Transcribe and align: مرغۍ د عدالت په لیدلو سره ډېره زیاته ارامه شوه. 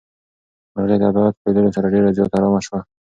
مرغۍ 0.73 0.97
د 0.99 1.03
عدالت 1.11 1.35
په 1.41 1.47
لیدلو 1.47 1.75
سره 1.75 1.91
ډېره 1.93 2.15
زیاته 2.17 2.35
ارامه 2.37 2.61
شوه. 2.65 2.79